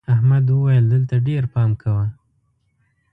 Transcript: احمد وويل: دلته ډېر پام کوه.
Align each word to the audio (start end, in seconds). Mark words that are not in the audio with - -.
احمد 0.13 0.45
وويل: 0.49 0.83
دلته 0.93 1.15
ډېر 1.27 1.43
پام 1.53 1.71
کوه. 1.81 2.05